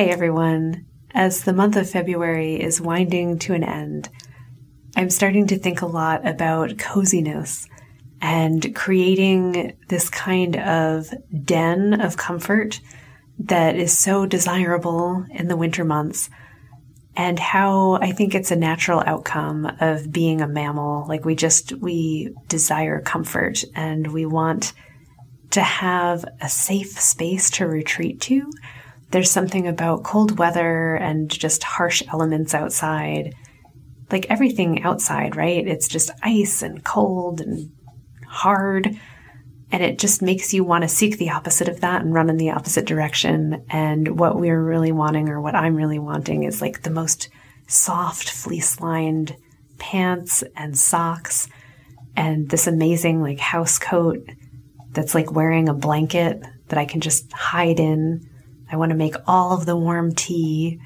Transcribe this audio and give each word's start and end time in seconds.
Hey 0.00 0.08
everyone. 0.08 0.86
As 1.12 1.44
the 1.44 1.52
month 1.52 1.76
of 1.76 1.90
February 1.90 2.58
is 2.58 2.80
winding 2.80 3.38
to 3.40 3.52
an 3.52 3.62
end, 3.62 4.08
I'm 4.96 5.10
starting 5.10 5.46
to 5.48 5.58
think 5.58 5.82
a 5.82 5.86
lot 5.86 6.26
about 6.26 6.78
coziness 6.78 7.68
and 8.18 8.74
creating 8.74 9.76
this 9.88 10.08
kind 10.08 10.56
of 10.56 11.12
den 11.44 12.00
of 12.00 12.16
comfort 12.16 12.80
that 13.40 13.76
is 13.76 13.98
so 13.98 14.24
desirable 14.24 15.26
in 15.32 15.48
the 15.48 15.56
winter 15.58 15.84
months 15.84 16.30
and 17.14 17.38
how 17.38 17.98
I 18.00 18.12
think 18.12 18.34
it's 18.34 18.50
a 18.50 18.56
natural 18.56 19.02
outcome 19.04 19.70
of 19.80 20.10
being 20.10 20.40
a 20.40 20.48
mammal. 20.48 21.06
Like 21.08 21.26
we 21.26 21.34
just, 21.34 21.74
we 21.74 22.34
desire 22.48 23.02
comfort 23.02 23.64
and 23.74 24.06
we 24.06 24.24
want 24.24 24.72
to 25.50 25.60
have 25.60 26.24
a 26.40 26.48
safe 26.48 26.98
space 26.98 27.50
to 27.50 27.66
retreat 27.66 28.22
to 28.22 28.50
there's 29.10 29.30
something 29.30 29.66
about 29.66 30.04
cold 30.04 30.38
weather 30.38 30.94
and 30.94 31.28
just 31.28 31.64
harsh 31.64 32.02
elements 32.08 32.54
outside. 32.54 33.34
Like 34.10 34.26
everything 34.28 34.82
outside, 34.82 35.36
right? 35.36 35.66
It's 35.66 35.88
just 35.88 36.10
ice 36.22 36.62
and 36.62 36.84
cold 36.84 37.40
and 37.40 37.70
hard. 38.26 38.98
And 39.72 39.82
it 39.82 39.98
just 39.98 40.20
makes 40.20 40.52
you 40.52 40.64
want 40.64 40.82
to 40.82 40.88
seek 40.88 41.18
the 41.18 41.30
opposite 41.30 41.68
of 41.68 41.80
that 41.80 42.02
and 42.02 42.12
run 42.12 42.28
in 42.28 42.36
the 42.36 42.50
opposite 42.50 42.86
direction. 42.86 43.64
And 43.68 44.18
what 44.18 44.38
we're 44.38 44.62
really 44.62 44.92
wanting, 44.92 45.28
or 45.28 45.40
what 45.40 45.54
I'm 45.54 45.76
really 45.76 45.98
wanting, 45.98 46.42
is 46.42 46.60
like 46.60 46.82
the 46.82 46.90
most 46.90 47.28
soft, 47.68 48.30
fleece 48.30 48.80
lined 48.80 49.36
pants 49.78 50.44
and 50.56 50.76
socks 50.76 51.48
and 52.16 52.50
this 52.50 52.66
amazing 52.66 53.22
like 53.22 53.38
house 53.38 53.78
coat 53.78 54.18
that's 54.92 55.14
like 55.14 55.32
wearing 55.32 55.68
a 55.68 55.74
blanket 55.74 56.42
that 56.68 56.78
I 56.78 56.84
can 56.84 57.00
just 57.00 57.32
hide 57.32 57.80
in 57.80 58.28
I 58.70 58.76
want 58.76 58.90
to 58.90 58.96
make 58.96 59.16
all 59.26 59.52
of 59.52 59.66
the 59.66 59.76
warm 59.76 60.14
tea 60.14 60.80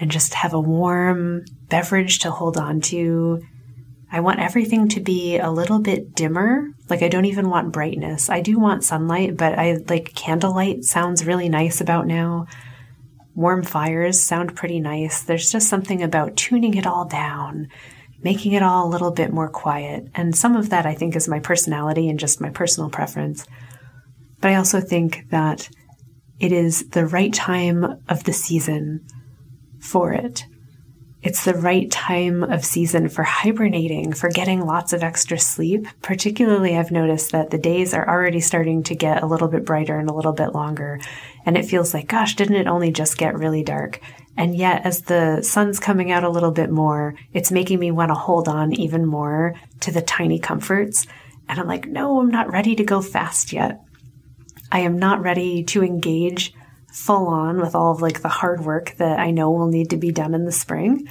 and 0.00 0.10
just 0.10 0.34
have 0.34 0.54
a 0.54 0.60
warm 0.60 1.44
beverage 1.68 2.20
to 2.20 2.30
hold 2.30 2.56
on 2.56 2.80
to. 2.82 3.42
I 4.10 4.20
want 4.20 4.40
everything 4.40 4.88
to 4.90 5.00
be 5.00 5.38
a 5.38 5.50
little 5.50 5.80
bit 5.80 6.14
dimmer. 6.14 6.68
Like 6.88 7.02
I 7.02 7.08
don't 7.08 7.24
even 7.24 7.50
want 7.50 7.72
brightness. 7.72 8.30
I 8.30 8.40
do 8.40 8.58
want 8.58 8.84
sunlight, 8.84 9.36
but 9.36 9.58
I 9.58 9.78
like 9.88 10.14
candlelight 10.14 10.84
sounds 10.84 11.26
really 11.26 11.48
nice 11.48 11.80
about 11.80 12.06
now. 12.06 12.46
Warm 13.34 13.62
fires 13.62 14.20
sound 14.20 14.56
pretty 14.56 14.80
nice. 14.80 15.22
There's 15.22 15.50
just 15.50 15.68
something 15.68 16.02
about 16.02 16.36
tuning 16.36 16.74
it 16.74 16.86
all 16.86 17.04
down, 17.04 17.68
making 18.22 18.52
it 18.52 18.62
all 18.62 18.86
a 18.86 18.90
little 18.90 19.10
bit 19.10 19.32
more 19.32 19.48
quiet. 19.50 20.08
And 20.14 20.34
some 20.34 20.56
of 20.56 20.70
that 20.70 20.86
I 20.86 20.94
think 20.94 21.16
is 21.16 21.28
my 21.28 21.40
personality 21.40 22.08
and 22.08 22.18
just 22.18 22.40
my 22.40 22.50
personal 22.50 22.88
preference. 22.88 23.44
But 24.40 24.52
I 24.52 24.54
also 24.54 24.80
think 24.80 25.28
that 25.30 25.68
it 26.38 26.52
is 26.52 26.88
the 26.90 27.06
right 27.06 27.32
time 27.32 28.00
of 28.08 28.24
the 28.24 28.32
season 28.32 29.06
for 29.80 30.12
it. 30.12 30.46
It's 31.22 31.44
the 31.44 31.54
right 31.54 31.90
time 31.90 32.44
of 32.44 32.64
season 32.64 33.08
for 33.08 33.24
hibernating, 33.24 34.12
for 34.12 34.28
getting 34.28 34.64
lots 34.64 34.92
of 34.92 35.02
extra 35.02 35.38
sleep. 35.40 35.88
Particularly, 36.00 36.76
I've 36.76 36.92
noticed 36.92 37.32
that 37.32 37.50
the 37.50 37.58
days 37.58 37.94
are 37.94 38.08
already 38.08 38.38
starting 38.38 38.84
to 38.84 38.94
get 38.94 39.22
a 39.22 39.26
little 39.26 39.48
bit 39.48 39.64
brighter 39.64 39.98
and 39.98 40.08
a 40.08 40.14
little 40.14 40.34
bit 40.34 40.54
longer. 40.54 41.00
And 41.44 41.56
it 41.56 41.64
feels 41.64 41.94
like, 41.94 42.06
gosh, 42.06 42.36
didn't 42.36 42.56
it 42.56 42.68
only 42.68 42.92
just 42.92 43.18
get 43.18 43.36
really 43.36 43.64
dark? 43.64 44.00
And 44.36 44.54
yet, 44.54 44.84
as 44.84 45.02
the 45.02 45.42
sun's 45.42 45.80
coming 45.80 46.12
out 46.12 46.22
a 46.22 46.30
little 46.30 46.52
bit 46.52 46.70
more, 46.70 47.14
it's 47.32 47.50
making 47.50 47.80
me 47.80 47.90
want 47.90 48.10
to 48.10 48.14
hold 48.14 48.46
on 48.46 48.72
even 48.74 49.04
more 49.04 49.54
to 49.80 49.90
the 49.90 50.02
tiny 50.02 50.38
comforts. 50.38 51.06
And 51.48 51.58
I'm 51.58 51.66
like, 51.66 51.88
no, 51.88 52.20
I'm 52.20 52.30
not 52.30 52.52
ready 52.52 52.76
to 52.76 52.84
go 52.84 53.00
fast 53.00 53.52
yet. 53.52 53.80
I 54.70 54.80
am 54.80 54.98
not 54.98 55.22
ready 55.22 55.64
to 55.64 55.82
engage 55.82 56.52
full 56.92 57.26
on 57.28 57.60
with 57.60 57.74
all 57.74 57.92
of 57.92 58.00
like 58.00 58.22
the 58.22 58.28
hard 58.28 58.64
work 58.64 58.94
that 58.96 59.18
I 59.18 59.30
know 59.30 59.50
will 59.50 59.68
need 59.68 59.90
to 59.90 59.96
be 59.96 60.12
done 60.12 60.34
in 60.34 60.44
the 60.44 60.52
spring. 60.52 61.08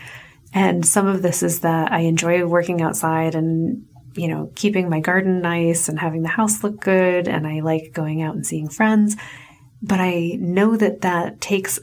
And 0.53 0.85
some 0.85 1.07
of 1.07 1.21
this 1.21 1.43
is 1.43 1.59
that 1.61 1.91
I 1.91 1.99
enjoy 2.01 2.45
working 2.45 2.81
outside 2.81 3.35
and, 3.35 3.85
you 4.15 4.27
know, 4.27 4.51
keeping 4.55 4.89
my 4.89 4.99
garden 4.99 5.41
nice 5.41 5.89
and 5.89 5.99
having 5.99 6.23
the 6.23 6.29
house 6.29 6.63
look 6.63 6.79
good. 6.79 7.27
And 7.27 7.45
I 7.45 7.59
like 7.59 7.91
going 7.93 8.21
out 8.21 8.35
and 8.35 8.45
seeing 8.45 8.69
friends. 8.69 9.15
But 9.81 9.99
I 9.99 10.37
know 10.39 10.75
that 10.77 11.01
that 11.01 11.41
takes 11.41 11.79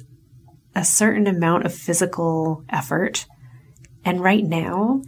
a 0.75 0.85
certain 0.85 1.27
amount 1.27 1.67
of 1.67 1.75
physical 1.75 2.65
effort. 2.71 3.27
And 4.05 4.23
right 4.23 4.45
now, 4.45 5.03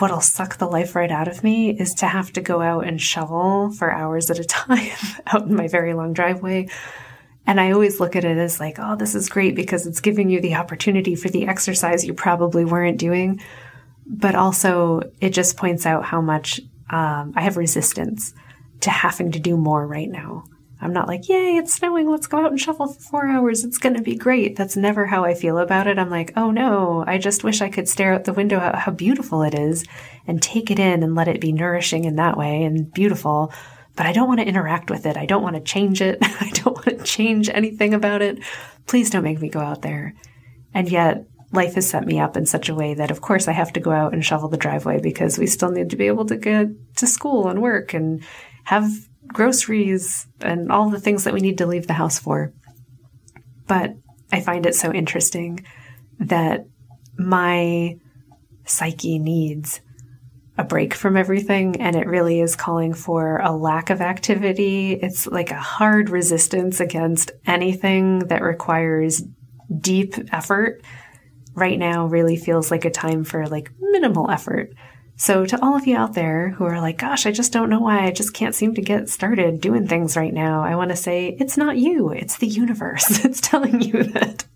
what'll 0.00 0.20
suck 0.20 0.56
the 0.56 0.66
life 0.66 0.94
right 0.94 1.10
out 1.10 1.28
of 1.28 1.44
me 1.44 1.70
is 1.70 1.94
to 1.94 2.06
have 2.06 2.32
to 2.32 2.40
go 2.40 2.60
out 2.60 2.86
and 2.86 3.00
shovel 3.00 3.70
for 3.72 3.90
hours 3.90 4.30
at 4.30 4.38
a 4.38 4.44
time 4.60 4.90
out 5.26 5.42
in 5.42 5.54
my 5.54 5.68
very 5.68 5.94
long 5.94 6.12
driveway. 6.12 6.68
And 7.46 7.60
I 7.60 7.72
always 7.72 8.00
look 8.00 8.16
at 8.16 8.24
it 8.24 8.38
as 8.38 8.60
like, 8.60 8.76
oh, 8.78 8.96
this 8.96 9.14
is 9.14 9.28
great 9.28 9.56
because 9.56 9.86
it's 9.86 10.00
giving 10.00 10.30
you 10.30 10.40
the 10.40 10.54
opportunity 10.54 11.14
for 11.14 11.28
the 11.28 11.46
exercise 11.46 12.04
you 12.04 12.14
probably 12.14 12.64
weren't 12.64 12.98
doing. 12.98 13.40
But 14.06 14.34
also, 14.34 15.02
it 15.20 15.30
just 15.30 15.56
points 15.56 15.86
out 15.86 16.04
how 16.04 16.20
much 16.20 16.60
um, 16.90 17.32
I 17.36 17.42
have 17.42 17.56
resistance 17.56 18.34
to 18.80 18.90
having 18.90 19.32
to 19.32 19.40
do 19.40 19.56
more 19.56 19.86
right 19.86 20.08
now. 20.08 20.44
I'm 20.82 20.92
not 20.92 21.08
like, 21.08 21.28
yay, 21.28 21.56
it's 21.56 21.74
snowing. 21.74 22.10
Let's 22.10 22.26
go 22.26 22.38
out 22.38 22.50
and 22.50 22.60
shovel 22.60 22.88
for 22.88 23.00
four 23.00 23.26
hours. 23.26 23.64
It's 23.64 23.78
going 23.78 23.96
to 23.96 24.02
be 24.02 24.16
great. 24.16 24.56
That's 24.56 24.76
never 24.76 25.06
how 25.06 25.24
I 25.24 25.34
feel 25.34 25.58
about 25.58 25.86
it. 25.86 25.98
I'm 25.98 26.08
like, 26.08 26.32
oh 26.36 26.50
no, 26.50 27.04
I 27.06 27.18
just 27.18 27.44
wish 27.44 27.60
I 27.60 27.68
could 27.68 27.88
stare 27.88 28.14
out 28.14 28.24
the 28.24 28.32
window 28.32 28.58
at 28.58 28.74
how 28.74 28.92
beautiful 28.92 29.42
it 29.42 29.54
is 29.54 29.84
and 30.26 30.42
take 30.42 30.70
it 30.70 30.78
in 30.78 31.02
and 31.02 31.14
let 31.14 31.28
it 31.28 31.40
be 31.40 31.52
nourishing 31.52 32.04
in 32.04 32.16
that 32.16 32.38
way 32.38 32.64
and 32.64 32.90
beautiful. 32.92 33.52
But 33.94 34.06
I 34.06 34.12
don't 34.12 34.28
want 34.28 34.40
to 34.40 34.46
interact 34.46 34.88
with 34.88 35.04
it. 35.04 35.18
I 35.18 35.26
don't 35.26 35.42
want 35.42 35.56
to 35.56 35.62
change 35.62 36.00
it. 36.00 36.18
I 36.22 36.50
don't 36.54 36.74
want 36.74 36.98
to 36.98 37.04
change 37.04 37.50
anything 37.50 37.92
about 37.92 38.22
it. 38.22 38.42
Please 38.86 39.10
don't 39.10 39.24
make 39.24 39.40
me 39.40 39.50
go 39.50 39.60
out 39.60 39.82
there. 39.82 40.14
And 40.72 40.88
yet, 40.88 41.26
life 41.52 41.74
has 41.74 41.90
set 41.90 42.06
me 42.06 42.18
up 42.20 42.36
in 42.36 42.46
such 42.46 42.68
a 42.68 42.74
way 42.74 42.94
that, 42.94 43.10
of 43.10 43.20
course, 43.20 43.48
I 43.48 43.52
have 43.52 43.72
to 43.74 43.80
go 43.80 43.90
out 43.90 44.14
and 44.14 44.24
shovel 44.24 44.48
the 44.48 44.56
driveway 44.56 45.00
because 45.00 45.38
we 45.38 45.46
still 45.46 45.70
need 45.70 45.90
to 45.90 45.96
be 45.96 46.06
able 46.06 46.24
to 46.26 46.36
get 46.36 46.68
to 46.96 47.06
school 47.06 47.48
and 47.48 47.60
work 47.60 47.92
and 47.92 48.24
have 48.64 48.88
groceries 49.32 50.26
and 50.40 50.70
all 50.70 50.90
the 50.90 51.00
things 51.00 51.24
that 51.24 51.34
we 51.34 51.40
need 51.40 51.58
to 51.58 51.66
leave 51.66 51.86
the 51.86 51.92
house 51.92 52.18
for. 52.18 52.52
But 53.66 53.94
I 54.32 54.40
find 54.40 54.66
it 54.66 54.74
so 54.74 54.92
interesting 54.92 55.64
that 56.18 56.66
my 57.16 57.96
psyche 58.64 59.18
needs 59.18 59.80
a 60.58 60.64
break 60.64 60.94
from 60.94 61.16
everything 61.16 61.80
and 61.80 61.96
it 61.96 62.06
really 62.06 62.40
is 62.40 62.54
calling 62.54 62.92
for 62.92 63.38
a 63.38 63.50
lack 63.50 63.90
of 63.90 64.00
activity. 64.00 64.92
It's 64.92 65.26
like 65.26 65.50
a 65.50 65.60
hard 65.60 66.10
resistance 66.10 66.80
against 66.80 67.32
anything 67.46 68.20
that 68.20 68.42
requires 68.42 69.22
deep 69.78 70.14
effort. 70.32 70.82
Right 71.54 71.78
now 71.78 72.06
really 72.06 72.36
feels 72.36 72.70
like 72.70 72.84
a 72.84 72.90
time 72.90 73.24
for 73.24 73.46
like 73.46 73.70
minimal 73.80 74.30
effort. 74.30 74.72
So, 75.20 75.44
to 75.44 75.62
all 75.62 75.76
of 75.76 75.86
you 75.86 75.98
out 75.98 76.14
there 76.14 76.48
who 76.48 76.64
are 76.64 76.80
like, 76.80 76.96
gosh, 76.96 77.26
I 77.26 77.30
just 77.30 77.52
don't 77.52 77.68
know 77.68 77.78
why 77.78 78.06
I 78.06 78.10
just 78.10 78.32
can't 78.32 78.54
seem 78.54 78.74
to 78.76 78.80
get 78.80 79.10
started 79.10 79.60
doing 79.60 79.86
things 79.86 80.16
right 80.16 80.32
now, 80.32 80.62
I 80.62 80.76
want 80.76 80.92
to 80.92 80.96
say 80.96 81.36
it's 81.38 81.58
not 81.58 81.76
you, 81.76 82.08
it's 82.08 82.38
the 82.38 82.46
universe. 82.46 83.22
It's 83.26 83.42
telling 83.42 83.82
you 83.82 84.02
that 84.02 84.46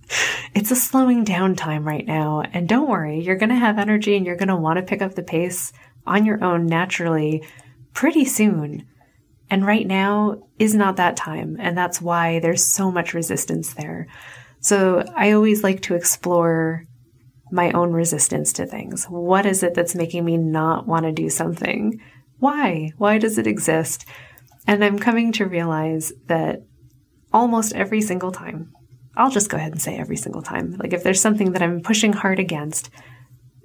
it's 0.54 0.70
a 0.70 0.76
slowing 0.76 1.22
down 1.22 1.54
time 1.54 1.86
right 1.86 2.06
now. 2.06 2.44
And 2.54 2.66
don't 2.66 2.88
worry, 2.88 3.20
you're 3.20 3.36
going 3.36 3.50
to 3.50 3.56
have 3.56 3.78
energy 3.78 4.16
and 4.16 4.24
you're 4.24 4.36
going 4.36 4.48
to 4.48 4.56
want 4.56 4.78
to 4.78 4.82
pick 4.82 5.02
up 5.02 5.16
the 5.16 5.22
pace 5.22 5.70
on 6.06 6.24
your 6.24 6.42
own 6.42 6.64
naturally 6.64 7.46
pretty 7.92 8.24
soon. 8.24 8.86
And 9.50 9.66
right 9.66 9.86
now 9.86 10.44
is 10.58 10.74
not 10.74 10.96
that 10.96 11.18
time. 11.18 11.58
And 11.60 11.76
that's 11.76 12.00
why 12.00 12.38
there's 12.38 12.64
so 12.64 12.90
much 12.90 13.12
resistance 13.12 13.74
there. 13.74 14.06
So, 14.60 15.04
I 15.14 15.32
always 15.32 15.62
like 15.62 15.82
to 15.82 15.94
explore 15.94 16.86
my 17.54 17.70
own 17.70 17.92
resistance 17.92 18.52
to 18.54 18.66
things. 18.66 19.04
What 19.04 19.46
is 19.46 19.62
it 19.62 19.74
that's 19.74 19.94
making 19.94 20.24
me 20.24 20.36
not 20.36 20.88
want 20.88 21.04
to 21.04 21.12
do 21.12 21.30
something? 21.30 22.00
Why? 22.40 22.90
Why 22.98 23.18
does 23.18 23.38
it 23.38 23.46
exist? 23.46 24.04
And 24.66 24.84
I'm 24.84 24.98
coming 24.98 25.30
to 25.32 25.46
realize 25.46 26.12
that 26.26 26.64
almost 27.32 27.72
every 27.72 28.00
single 28.00 28.32
time, 28.32 28.72
I'll 29.16 29.30
just 29.30 29.50
go 29.50 29.56
ahead 29.56 29.70
and 29.70 29.80
say 29.80 29.96
every 29.96 30.16
single 30.16 30.42
time, 30.42 30.76
like 30.78 30.92
if 30.92 31.04
there's 31.04 31.20
something 31.20 31.52
that 31.52 31.62
I'm 31.62 31.80
pushing 31.80 32.12
hard 32.12 32.40
against, 32.40 32.90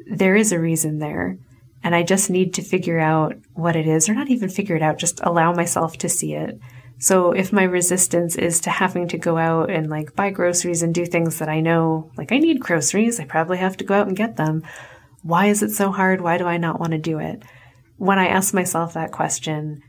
there 0.06 0.36
is 0.36 0.52
a 0.52 0.60
reason 0.60 1.00
there. 1.00 1.40
And 1.84 1.96
I 1.96 2.04
just 2.04 2.30
need 2.30 2.54
to 2.56 2.62
figure 2.62 3.00
out 3.00 3.38
what 3.54 3.76
it 3.76 3.88
is, 3.88 4.08
or 4.08 4.14
not 4.14 4.30
even 4.30 4.50
figure 4.50 4.76
it 4.76 4.84
out, 4.84 5.00
just 5.00 5.20
allow 5.24 5.52
myself 5.52 5.98
to 5.98 6.10
see 6.10 6.36
it 6.36 6.60
So 7.00 7.32
if 7.32 7.54
my 7.54 7.64
resistance 7.64 8.36
is 8.36 8.60
to 8.62 8.70
having 8.70 9.08
to 9.08 9.18
go 9.18 9.38
out 9.38 9.70
and 9.70 9.90
like 9.90 10.16
buy 10.16 10.32
groceries 10.32 10.84
and 10.84 10.94
do 10.94 11.06
things 11.06 11.40
that 11.40 11.48
I 11.48 11.62
know, 11.62 12.12
like 12.18 12.34
I 12.34 12.38
need 12.38 12.60
groceries, 12.60 13.20
I 13.20 13.26
probably 13.26 13.58
have 13.58 13.78
to 13.78 13.86
go 13.86 13.94
out 13.94 14.08
and 14.08 14.18
get 14.18 14.36
them. 14.36 14.64
Why 15.24 15.48
is 15.48 15.64
it 15.64 15.72
so 15.72 15.92
hard? 15.92 16.20
Why 16.20 16.38
do 16.38 16.46
I 16.46 16.58
not 16.58 16.80
want 16.80 16.92
to 16.92 16.98
do 16.98 17.20
it? 17.20 17.44
When 17.98 18.20
I 18.20 18.28
ask 18.28 18.54
myself 18.54 18.94
that 18.94 19.14
question, 19.14 19.82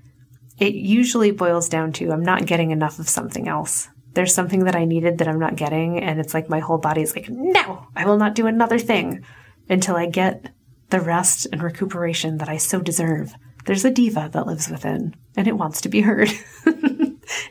it 0.58 0.74
usually 0.74 1.32
boils 1.32 1.68
down 1.68 1.92
to 1.94 2.12
I'm 2.12 2.22
not 2.22 2.46
getting 2.46 2.70
enough 2.70 3.00
of 3.00 3.08
something 3.08 3.48
else. 3.48 3.88
There's 4.12 4.34
something 4.34 4.64
that 4.64 4.76
I 4.76 4.84
needed 4.84 5.18
that 5.18 5.28
I'm 5.28 5.38
not 5.38 5.56
getting. 5.56 5.98
And 5.98 6.20
it's 6.20 6.34
like 6.34 6.48
my 6.48 6.60
whole 6.60 6.78
body 6.78 7.02
is 7.02 7.16
like, 7.16 7.28
no, 7.28 7.86
I 7.96 8.04
will 8.04 8.18
not 8.18 8.36
do 8.36 8.46
another 8.46 8.78
thing 8.78 9.24
until 9.68 9.96
I 9.96 10.06
get 10.06 10.52
the 10.90 11.00
rest 11.00 11.46
and 11.52 11.62
recuperation 11.62 12.38
that 12.38 12.48
I 12.48 12.56
so 12.56 12.80
deserve. 12.80 13.32
There's 13.66 13.84
a 13.84 13.90
diva 13.90 14.30
that 14.32 14.46
lives 14.46 14.68
within 14.68 15.16
and 15.36 15.48
it 15.48 15.56
wants 15.56 15.80
to 15.82 15.88
be 15.88 16.02
heard. 16.02 16.30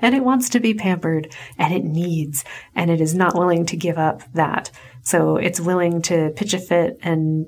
and 0.01 0.15
it 0.15 0.23
wants 0.23 0.49
to 0.49 0.59
be 0.59 0.73
pampered 0.73 1.33
and 1.57 1.73
it 1.73 1.83
needs 1.83 2.43
and 2.75 2.89
it 2.89 3.01
is 3.01 3.15
not 3.15 3.35
willing 3.35 3.65
to 3.67 3.77
give 3.77 3.97
up 3.97 4.21
that. 4.33 4.71
So 5.01 5.37
it's 5.37 5.59
willing 5.59 6.01
to 6.03 6.31
pitch 6.35 6.53
a 6.53 6.59
fit 6.59 6.97
and 7.01 7.45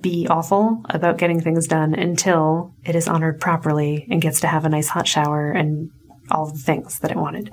be 0.00 0.26
awful 0.28 0.82
about 0.90 1.18
getting 1.18 1.40
things 1.40 1.66
done 1.66 1.94
until 1.94 2.74
it 2.84 2.94
is 2.94 3.08
honored 3.08 3.40
properly 3.40 4.06
and 4.10 4.20
gets 4.20 4.40
to 4.40 4.46
have 4.46 4.64
a 4.64 4.68
nice 4.68 4.88
hot 4.88 5.08
shower 5.08 5.50
and 5.50 5.90
all 6.30 6.46
the 6.46 6.58
things 6.58 6.98
that 7.00 7.10
it 7.10 7.16
wanted. 7.16 7.50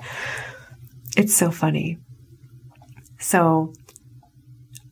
It's 1.16 1.34
so 1.34 1.50
funny. 1.50 1.98
So 3.18 3.72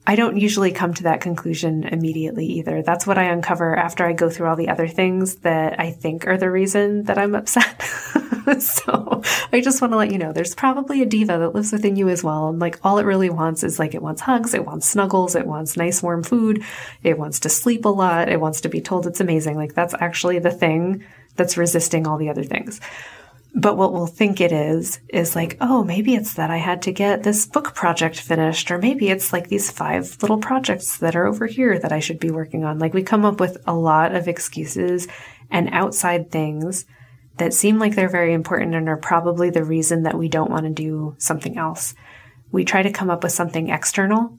I 0.06 0.14
don't 0.14 0.36
usually 0.36 0.70
come 0.70 0.94
to 0.94 1.02
that 1.04 1.20
conclusion 1.20 1.84
immediately 1.84 2.46
either. 2.46 2.82
That's 2.82 3.06
what 3.06 3.18
I 3.18 3.24
uncover 3.24 3.76
after 3.76 4.06
I 4.06 4.12
go 4.12 4.30
through 4.30 4.48
all 4.48 4.56
the 4.56 4.68
other 4.68 4.86
things 4.86 5.36
that 5.36 5.80
I 5.80 5.90
think 5.90 6.26
are 6.26 6.38
the 6.38 6.50
reason 6.50 7.04
that 7.04 7.18
I'm 7.18 7.34
upset. 7.34 7.82
so 8.60 9.22
I 9.52 9.60
just 9.60 9.80
want 9.80 9.92
to 9.92 9.96
let 9.96 10.12
you 10.12 10.18
know 10.18 10.32
there's 10.32 10.54
probably 10.54 11.02
a 11.02 11.06
diva 11.06 11.38
that 11.38 11.54
lives 11.54 11.72
within 11.72 11.96
you 11.96 12.08
as 12.08 12.22
well. 12.22 12.48
And 12.48 12.58
like 12.58 12.78
all 12.84 12.98
it 12.98 13.04
really 13.04 13.30
wants 13.30 13.64
is 13.64 13.78
like 13.78 13.94
it 13.94 14.02
wants 14.02 14.22
hugs, 14.22 14.54
it 14.54 14.64
wants 14.64 14.88
snuggles, 14.88 15.34
it 15.34 15.46
wants 15.46 15.76
nice 15.76 16.02
warm 16.02 16.22
food, 16.22 16.62
it 17.02 17.18
wants 17.18 17.40
to 17.40 17.48
sleep 17.48 17.84
a 17.84 17.88
lot, 17.88 18.28
it 18.28 18.40
wants 18.40 18.60
to 18.62 18.68
be 18.68 18.80
told 18.80 19.06
it's 19.06 19.20
amazing. 19.20 19.56
Like 19.56 19.74
that's 19.74 19.94
actually 19.98 20.38
the 20.38 20.50
thing 20.50 21.04
that's 21.34 21.56
resisting 21.56 22.06
all 22.06 22.18
the 22.18 22.30
other 22.30 22.44
things. 22.44 22.80
But 23.54 23.78
what 23.78 23.94
we'll 23.94 24.06
think 24.06 24.42
it 24.42 24.52
is, 24.52 25.00
is 25.08 25.34
like, 25.34 25.56
oh, 25.62 25.82
maybe 25.82 26.14
it's 26.14 26.34
that 26.34 26.50
I 26.50 26.58
had 26.58 26.82
to 26.82 26.92
get 26.92 27.22
this 27.22 27.46
book 27.46 27.74
project 27.74 28.20
finished, 28.20 28.70
or 28.70 28.76
maybe 28.76 29.08
it's 29.08 29.32
like 29.32 29.48
these 29.48 29.70
five 29.70 30.14
little 30.20 30.36
projects 30.36 30.98
that 30.98 31.16
are 31.16 31.26
over 31.26 31.46
here 31.46 31.78
that 31.78 31.90
I 31.90 32.00
should 32.00 32.20
be 32.20 32.30
working 32.30 32.64
on. 32.64 32.78
Like 32.78 32.92
we 32.92 33.02
come 33.02 33.24
up 33.24 33.40
with 33.40 33.56
a 33.66 33.74
lot 33.74 34.14
of 34.14 34.28
excuses 34.28 35.08
and 35.50 35.70
outside 35.72 36.30
things 36.30 36.84
that 37.38 37.54
seem 37.54 37.78
like 37.78 37.94
they're 37.94 38.08
very 38.08 38.32
important 38.32 38.74
and 38.74 38.88
are 38.88 38.96
probably 38.96 39.50
the 39.50 39.64
reason 39.64 40.04
that 40.04 40.18
we 40.18 40.28
don't 40.28 40.50
want 40.50 40.64
to 40.64 40.70
do 40.70 41.14
something 41.18 41.58
else. 41.58 41.94
We 42.50 42.64
try 42.64 42.82
to 42.82 42.92
come 42.92 43.10
up 43.10 43.22
with 43.22 43.32
something 43.32 43.68
external 43.68 44.38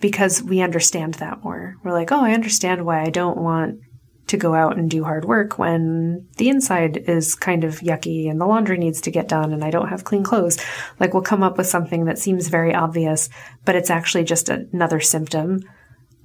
because 0.00 0.42
we 0.42 0.60
understand 0.60 1.14
that 1.14 1.44
more. 1.44 1.76
We're 1.84 1.92
like, 1.92 2.10
oh, 2.10 2.24
I 2.24 2.32
understand 2.32 2.84
why 2.84 3.02
I 3.02 3.10
don't 3.10 3.38
want 3.38 3.80
to 4.28 4.36
go 4.36 4.54
out 4.54 4.76
and 4.76 4.90
do 4.90 5.04
hard 5.04 5.24
work 5.24 5.56
when 5.56 6.26
the 6.36 6.48
inside 6.48 6.96
is 7.08 7.36
kind 7.36 7.62
of 7.62 7.78
yucky 7.78 8.28
and 8.28 8.40
the 8.40 8.46
laundry 8.46 8.76
needs 8.76 9.00
to 9.02 9.10
get 9.10 9.28
done 9.28 9.52
and 9.52 9.62
I 9.62 9.70
don't 9.70 9.88
have 9.88 10.02
clean 10.02 10.24
clothes. 10.24 10.58
Like 10.98 11.14
we'll 11.14 11.22
come 11.22 11.44
up 11.44 11.56
with 11.56 11.68
something 11.68 12.06
that 12.06 12.18
seems 12.18 12.48
very 12.48 12.74
obvious, 12.74 13.28
but 13.64 13.76
it's 13.76 13.90
actually 13.90 14.24
just 14.24 14.48
another 14.48 14.98
symptom 14.98 15.60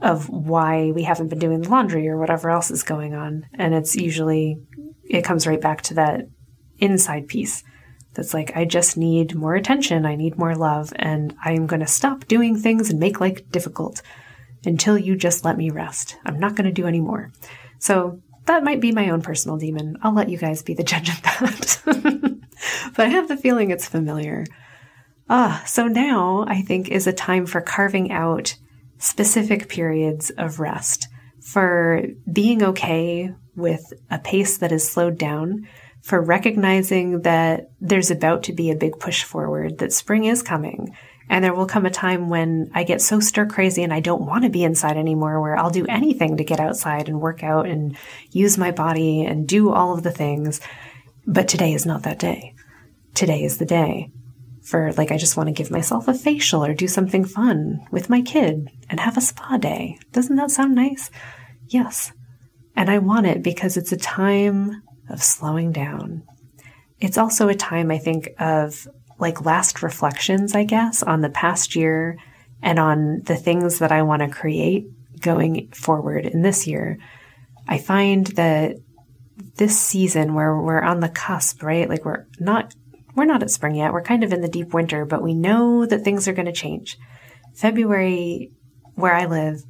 of 0.01 0.30
why 0.30 0.92
we 0.92 1.04
haven't 1.04 1.27
been 1.27 1.38
doing 1.38 1.62
the 1.62 1.69
laundry 1.69 2.09
or 2.09 2.18
whatever 2.18 2.50
else 2.50 2.71
is 2.71 2.81
going 2.81 3.13
on. 3.13 3.45
And 3.54 3.75
it's 3.75 3.95
usually 3.95 4.57
it 5.12 5.24
comes 5.24 5.46
right 5.46 5.62
back 5.62 5.81
to 5.84 5.94
that 5.96 6.28
inside 6.80 7.28
piece 7.28 7.63
that's 8.13 8.34
like, 8.34 8.56
I 8.56 8.66
just 8.66 8.98
need 8.98 9.36
more 9.36 9.56
attention. 9.56 10.06
I 10.06 10.16
need 10.16 10.38
more 10.38 10.56
love. 10.56 10.92
And 10.98 11.36
I'm 11.44 11.68
going 11.68 11.80
to 11.80 11.88
stop 11.88 12.28
doing 12.28 12.58
things 12.58 12.90
and 12.90 13.00
make 13.00 13.22
life 13.22 13.50
difficult 13.52 14.02
until 14.66 14.98
you 14.98 15.16
just 15.16 15.46
let 15.46 15.58
me 15.58 15.69
rest. 15.69 16.18
I'm 16.25 16.40
not 16.40 16.56
going 16.56 16.66
to 16.66 16.74
do 16.74 16.88
any 16.88 17.00
more. 17.00 17.31
So 17.80 18.22
that 18.46 18.63
might 18.63 18.81
be 18.81 18.92
my 18.92 19.10
own 19.10 19.22
personal 19.22 19.58
demon. 19.58 19.98
I'll 20.02 20.13
let 20.13 20.30
you 20.30 20.38
guys 20.38 20.62
be 20.62 20.74
the 20.74 20.84
judge 20.84 21.10
of 21.10 21.22
that. 21.22 21.81
but 22.96 23.06
I 23.06 23.10
have 23.10 23.28
the 23.28 23.38
feeling 23.38 23.72
it's 23.72 23.88
familiar. 23.88 24.46
Ah, 25.30 25.64
so 25.66 25.88
now 25.88 26.44
I 26.48 26.62
think 26.62 26.90
is 26.90 27.07
a 27.07 27.14
time 27.14 27.46
for 27.46 27.62
carving 27.62 28.12
out 28.12 28.57
specific 28.98 29.69
periods 29.69 30.30
of 30.31 30.60
rest, 30.60 31.07
for 31.42 32.04
being 32.31 32.62
okay 32.62 33.34
with 33.56 33.94
a 34.09 34.19
pace 34.19 34.57
that 34.57 34.71
is 34.71 34.89
slowed 34.89 35.18
down, 35.18 35.68
for 36.01 36.19
recognizing 36.19 37.21
that 37.21 37.69
there's 37.80 38.09
about 38.09 38.44
to 38.44 38.53
be 38.53 38.71
a 38.71 38.75
big 38.75 39.00
push 39.00 39.24
forward, 39.24 39.77
that 39.77 39.94
spring 39.94 40.24
is 40.24 40.42
coming. 40.42 40.95
And 41.30 41.44
there 41.44 41.53
will 41.53 41.68
come 41.68 41.86
a 41.86 41.92
time 41.92 42.30
when 42.30 42.71
I 42.74 42.83
get 42.83 43.01
so 43.01 43.19
stir 43.19 43.45
crazy 43.45 43.83
and 43.83 43.94
I 43.94 44.00
don't 44.00 44.25
want 44.25 44.44
to 44.44 44.50
be 44.50 44.63
inside 44.63 44.98
anymore, 44.98 45.39
where 45.39 45.57
I'll 45.57 45.69
do 45.69 45.86
anything 45.88 46.38
to 46.38 46.44
get 46.44 46.59
outside 46.59 47.07
and 47.07 47.21
work 47.21 47.44
out 47.44 47.68
and 47.68 47.95
use 48.31 48.57
my 48.57 48.71
body 48.71 49.24
and 49.24 49.48
do 49.48 49.71
all 49.71 49.94
of 49.94 50.04
the 50.04 50.12
things. 50.12 50.59
But 51.25 51.47
today 51.47 51.74
is 51.74 51.86
not 51.86 52.04
that 52.04 52.19
day. 52.19 52.56
Today 53.13 53.44
is 53.44 53.59
the 53.59 53.65
day 53.65 54.12
for 54.63 54.92
like, 54.94 55.12
I 55.12 55.18
just 55.18 55.38
want 55.38 55.47
to 55.47 55.54
give 55.54 55.71
myself 55.71 56.07
a 56.07 56.13
facial 56.13 56.65
or 56.65 56.74
do 56.74 56.88
something 56.88 57.25
fun 57.25 57.86
with 57.92 58.09
my 58.09 58.21
kid 58.21 58.69
and 58.89 59.00
have 59.00 59.18
a 59.18 59.21
spa 59.21 59.57
day. 59.57 60.00
Doesn't 60.12 60.36
that 60.36 60.51
sound 60.51 60.75
nice? 60.75 61.12
Yes. 61.68 62.12
And 62.75 62.89
I 62.89 63.00
want 63.00 63.27
it 63.27 63.44
because 63.44 63.77
it's 63.77 63.91
a 63.91 63.97
time 63.97 64.81
of 65.09 65.21
slowing 65.21 65.71
down. 65.71 66.23
It's 67.00 67.18
also 67.18 67.47
a 67.50 67.56
time, 67.56 67.91
I 67.91 67.97
think, 67.97 68.29
of 68.39 68.88
like 69.19 69.45
last 69.45 69.83
reflections, 69.83 70.56
I 70.56 70.63
guess, 70.63 71.03
on 71.03 71.21
the 71.21 71.29
past 71.29 71.75
year 71.75 72.18
and 72.62 72.79
on 72.79 73.21
the 73.25 73.35
things 73.35 73.79
that 73.79 73.91
I 73.91 74.03
want 74.03 74.21
to 74.21 74.29
create 74.29 74.85
going 75.19 75.69
forward 75.73 76.25
in 76.25 76.41
this 76.41 76.68
year. 76.68 76.97
I 77.68 77.77
find 77.77 78.27
that 78.27 78.77
this 79.57 79.79
season 79.79 80.33
where 80.33 80.57
we're 80.57 80.81
on 80.81 81.00
the 81.00 81.09
cusp, 81.09 81.63
right? 81.63 81.89
Like 81.89 82.06
we're 82.06 82.25
not 82.39 82.73
we're 83.15 83.25
not 83.25 83.44
at 83.44 83.51
spring 83.51 83.75
yet. 83.75 83.94
We're 83.94 84.03
kind 84.03 84.23
of 84.23 84.31
in 84.31 84.41
the 84.41 84.47
deep 84.47 84.73
winter, 84.73 85.06
but 85.06 85.21
we 85.21 85.33
know 85.33 85.85
that 85.85 86.03
things 86.03 86.27
are 86.27 86.33
going 86.33 86.45
to 86.45 86.51
change. 86.51 86.97
February 87.56 88.51
where 88.95 89.13
I 89.13 89.25
live 89.25 89.63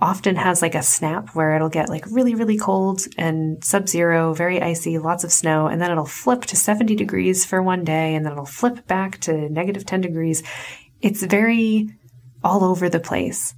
often 0.00 0.36
has 0.36 0.60
like 0.60 0.74
a 0.74 0.82
snap 0.82 1.30
where 1.34 1.54
it'll 1.54 1.68
get 1.68 1.88
like 1.88 2.04
really, 2.10 2.34
really 2.34 2.58
cold 2.58 3.02
and 3.16 3.62
sub 3.64 3.88
zero, 3.88 4.34
very 4.34 4.60
icy, 4.60 4.98
lots 4.98 5.24
of 5.24 5.32
snow, 5.32 5.66
and 5.66 5.80
then 5.80 5.90
it'll 5.90 6.04
flip 6.04 6.42
to 6.42 6.56
70 6.56 6.96
degrees 6.96 7.44
for 7.44 7.62
one 7.62 7.84
day 7.84 8.14
and 8.14 8.24
then 8.24 8.32
it'll 8.32 8.44
flip 8.44 8.86
back 8.86 9.20
to 9.20 9.48
negative 9.48 9.86
10 9.86 10.00
degrees. 10.00 10.42
It's 11.00 11.22
very 11.22 11.88
all 12.42 12.64
over 12.64 12.88
the 12.88 13.00
place. 13.00 13.54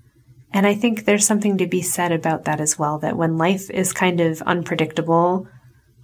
And 0.53 0.67
I 0.67 0.75
think 0.75 1.05
there's 1.05 1.27
something 1.27 1.59
to 1.59 1.67
be 1.67 1.83
said 1.83 2.13
about 2.13 2.45
that 2.45 2.61
as 2.61 2.79
well, 2.79 2.99
that 3.01 3.17
when 3.17 3.37
life 3.37 3.69
is 3.71 3.93
kind 3.93 4.21
of 4.21 4.43
unpredictable 4.43 5.49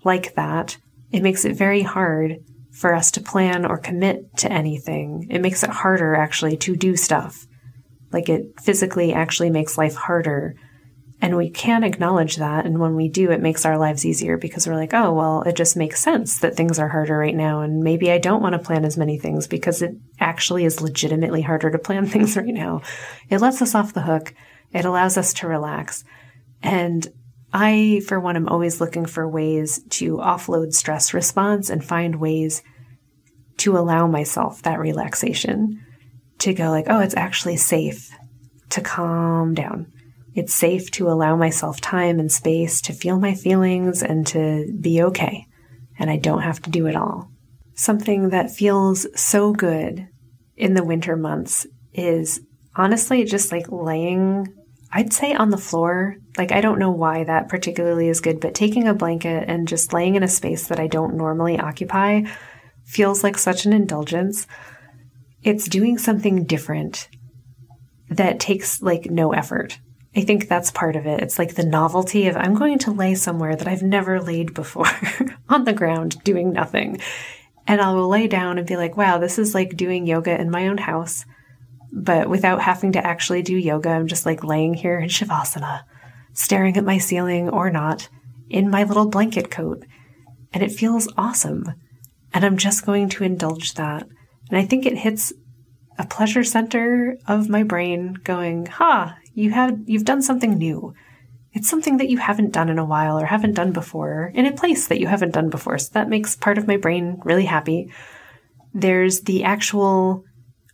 like 0.05 0.35
that, 0.35 0.79
it 1.11 1.23
makes 1.23 1.45
it 1.45 1.57
very 1.57 1.83
hard 1.83 2.39
for 2.73 2.95
us 2.95 3.11
to 3.13 3.21
plan 3.21 3.65
or 3.65 3.79
commit 3.79 4.37
to 4.39 4.51
anything. 4.51 5.29
It 5.31 5.41
makes 5.41 5.63
it 5.63 5.71
harder 5.71 6.15
actually 6.15 6.57
to 6.59 6.75
do 6.75 6.97
stuff 6.97 7.47
like 8.13 8.29
it 8.29 8.61
physically 8.61 9.13
actually 9.13 9.51
makes 9.51 9.79
life 9.79 9.95
harder. 9.95 10.55
And 11.21 11.37
we 11.37 11.51
can 11.51 11.85
acknowledge 11.85 12.37
that. 12.37 12.67
And 12.67 12.81
when 12.81 12.97
we 12.97 13.09
do, 13.09 13.31
it 13.31 13.41
makes 13.41 13.65
our 13.65 13.79
lives 13.79 14.05
easier 14.05 14.37
because 14.37 14.67
we're 14.67 14.75
like, 14.75 14.93
oh, 14.93 15.13
well, 15.13 15.43
it 15.43 15.55
just 15.55 15.77
makes 15.77 16.01
sense 16.01 16.39
that 16.41 16.57
things 16.57 16.81
are 16.81 16.89
harder 16.89 17.17
right 17.17 17.35
now. 17.35 17.61
And 17.61 17.85
maybe 17.85 18.11
I 18.11 18.19
don't 18.19 18.43
want 18.43 18.55
to 18.55 18.59
plan 18.59 18.85
as 18.85 18.97
many 18.97 19.19
things 19.19 19.47
because 19.47 19.83
it 19.83 19.95
actually 20.19 20.65
is 20.65 20.81
legitimately 20.81 21.43
harder 21.43 21.71
to 21.71 21.79
plan 21.79 22.07
things 22.09 22.37
right 22.37 22.45
now. 22.47 22.83
It 23.31 23.41
lets 23.41 23.63
us 23.63 23.75
off 23.75 23.95
the 23.95 24.03
hook. 24.03 24.35
It 24.73 24.85
allows 24.85 25.17
us 25.17 25.33
to 25.35 25.47
relax. 25.47 26.03
And 26.61 27.07
I, 27.53 28.03
for 28.09 28.19
one, 28.19 28.37
am 28.37 28.49
always 28.49 28.81
looking 28.81 29.07
for 29.07 29.29
ways 29.29 29.81
to 29.91 30.17
offload 30.17 30.73
stress 30.73 31.15
response 31.15 31.71
and 31.71 31.85
find 31.85 32.17
ways 32.17 32.63
to 33.59 33.77
allow 33.77 34.07
myself 34.07 34.63
that 34.63 34.81
relaxation 34.81 35.85
to 36.43 36.55
go 36.55 36.71
like, 36.71 36.87
oh, 36.89 37.01
it's 37.01 37.17
actually 37.17 37.57
safe 37.57 38.11
to 38.71 38.81
calm 38.81 39.55
down. 39.55 39.93
It's 40.35 40.55
safe 40.55 40.91
to 40.93 41.09
allow 41.09 41.37
myself 41.37 41.81
time 41.81 42.19
and 42.19 42.33
space 42.33 42.81
to 42.83 42.93
feel 42.93 43.19
my 43.21 43.35
feelings 43.35 44.03
and 44.03 44.27
to 44.29 44.73
be 44.81 45.03
okay. 45.03 45.47
And 45.99 46.11
I 46.11 46.17
don't 46.17 46.43
have 46.43 46.61
to 46.63 46.71
do 46.71 46.87
it 46.87 46.97
all. 46.97 47.31
Something 47.75 48.31
that 48.31 48.51
feels 48.51 49.07
so 49.21 49.53
good 49.53 50.09
in 50.57 50.75
the 50.75 50.85
winter 50.85 51.17
months 51.17 51.67
is 51.93 52.41
honestly 52.75 53.25
just 53.25 53.53
like 53.53 53.67
laying, 53.71 54.47
I'd 54.91 55.13
say 55.13 55.35
on 55.35 55.51
the 55.51 55.59
floor. 55.59 56.17
Like, 56.39 56.51
I 56.51 56.61
don't 56.63 56.79
know 56.79 56.91
why 56.91 57.25
that 57.25 57.49
particularly 57.49 58.09
is 58.09 58.21
good, 58.21 58.41
but 58.41 58.55
taking 58.55 58.89
a 58.89 58.95
blanket 58.95 59.45
and 59.49 59.69
just 59.69 59.93
laying 59.93 60.15
in 60.15 60.23
a 60.23 60.29
space 60.29 60.69
that 60.69 60.81
I 60.81 60.87
don't 60.87 61.17
normally 61.17 61.59
occupy 61.59 62.23
feels 62.85 63.23
like 63.23 63.39
such 63.39 63.67
an 63.67 63.73
indulgence 63.73 64.47
it's 65.43 65.69
doing 65.69 65.99
something 65.99 66.45
different 66.45 67.09
that 68.09 68.41
takes 68.41 68.83
like 68.83 69.07
no 69.07 69.33
effort. 69.33 69.79
I 70.15 70.21
think 70.21 70.47
that's 70.47 70.71
part 70.71 70.95
of 70.97 71.07
it. 71.07 71.23
It's 71.23 71.39
like 71.39 71.55
the 71.55 71.65
novelty 71.65 72.29
of 72.29 72.37
I'm 72.37 72.55
going 72.55 72.79
to 72.81 72.93
lay 72.93 73.15
somewhere 73.15 73.57
that 73.57 73.67
I've 73.67 73.83
never 73.83 74.21
laid 74.21 74.53
before 74.55 74.87
on 75.49 75.65
the 75.65 75.73
ground 75.73 76.23
doing 76.23 76.53
nothing. 76.53 77.01
And 77.67 77.81
I'll 77.81 78.09
lay 78.09 78.29
down 78.29 78.59
and 78.59 78.67
be 78.67 78.77
like, 78.77 78.97
wow, 78.97 79.19
this 79.19 79.39
is 79.39 79.55
like 79.55 79.77
doing 79.77 80.07
yoga 80.07 80.39
in 80.39 80.51
my 80.51 80.69
own 80.69 80.79
house. 80.79 81.25
But 81.93 82.29
without 82.29 82.63
having 82.63 82.93
to 82.93 83.07
actually 83.07 83.43
do 83.43 83.57
yoga, 83.57 83.91
I'm 83.91 84.07
just 84.07 84.27
like 84.27 84.45
laying 84.45 84.75
here 84.75 84.99
in 84.99 85.09
Shavasana, 85.09 85.83
staring 86.33 86.77
at 86.77 86.85
my 86.85 86.99
ceiling 86.99 87.49
or 87.49 87.71
not, 87.71 88.09
in 88.51 88.71
my 88.71 88.83
little 88.85 89.09
blanket 89.09 89.51
coat. 89.51 89.85
And 90.53 90.63
it 90.63 90.73
feels 90.73 91.09
awesome. 91.17 91.65
And 92.35 92.45
I'm 92.45 92.57
just 92.59 92.85
going 92.85 93.09
to 93.11 93.25
indulge 93.25 93.75
that. 93.75 94.07
And 94.49 94.59
I 94.59 94.65
think 94.65 94.87
it 94.87 94.99
hits 94.99 95.33
a 95.99 96.07
pleasure 96.07 96.45
center 96.45 97.17
of 97.27 97.49
my 97.49 97.63
brain 97.63 98.15
going, 98.25 98.67
ha, 98.67 99.17
you 99.35 99.51
have, 99.51 99.79
you've 99.87 100.05
done 100.05 100.23
something 100.23 100.57
new. 100.57 100.95
It's 101.53 101.69
something 101.69 101.99
that 101.99 102.09
you 102.09 102.19
haven't 102.19 102.53
done 102.53 102.71
in 102.71 102.79
a 102.79 102.85
while 102.85 103.19
or 103.19 103.27
haven't 103.27 103.55
done 103.55 103.73
before 103.73 104.33
in 104.35 104.47
a 104.47 104.53
place 104.53 104.89
that 104.89 105.01
you 105.01 105.07
haven't 105.07 105.35
done 105.35 105.51
before. 105.51 105.79
So 105.79 105.91
that 105.93 106.09
makes 106.09 106.35
part 106.35 106.59
of 106.59 106.67
my 106.67 106.77
brain 106.77 107.21
really 107.25 107.45
happy. 107.45 107.93
There's 108.73 109.21
the 109.23 109.45
actual 109.45 110.25